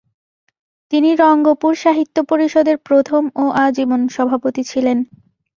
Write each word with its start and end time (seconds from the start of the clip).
তিনি 0.93 1.09
রঙ্গপুর 1.15 1.73
সাহিত্য 1.75 2.17
পরিষদ 2.23 2.65
এর 2.67 2.77
প্রথম 2.87 3.23
ও 3.35 3.45
আজীবন 3.65 4.01
সভাপতি 4.15 4.61
ছিলেন। 4.63 4.97